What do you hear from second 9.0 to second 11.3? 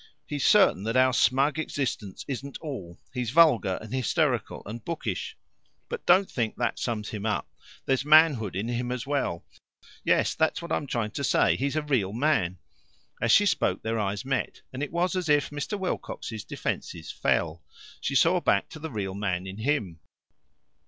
well. Yes, that's what I'm trying to